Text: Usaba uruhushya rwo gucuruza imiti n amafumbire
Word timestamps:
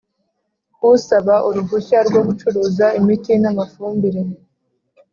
Usaba 0.91 1.35
uruhushya 1.47 1.99
rwo 2.07 2.21
gucuruza 2.27 2.85
imiti 2.99 3.31
n 3.41 3.45
amafumbire 3.51 4.21